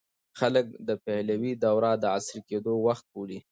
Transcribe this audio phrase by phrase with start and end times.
[0.39, 3.39] خلک د پهلوي دوره د عصري کېدو وخت بولي.